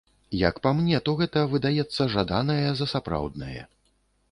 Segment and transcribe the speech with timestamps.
[0.43, 3.61] Як па мне, то гэта выдаецца жаданае за сапраўднае.